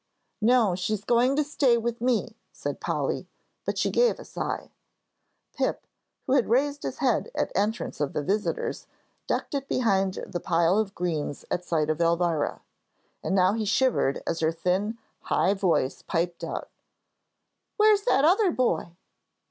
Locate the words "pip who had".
5.53-6.49